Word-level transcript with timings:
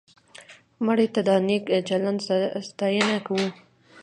مړه 0.85 1.07
ته 1.13 1.21
د 1.27 1.29
نیک 1.47 1.63
چلند 1.89 2.19
ستاینه 2.69 3.17
کوو 3.25 3.47